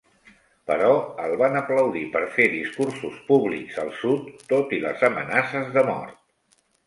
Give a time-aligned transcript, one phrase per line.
[0.69, 0.87] Però
[1.25, 6.19] el van aplaudir per fer discursos públics al sud tot i les amenaces de mort.